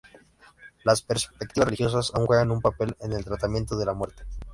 Las 0.83 1.03
perspectivas 1.03 1.65
religiosas 1.67 2.09
aún 2.15 2.25
juegan 2.25 2.49
un 2.49 2.59
papel 2.59 2.95
en 3.01 3.13
el 3.13 3.23
tratamiento 3.23 3.77
de 3.77 3.85
la 3.85 3.93
muerte. 3.93 4.23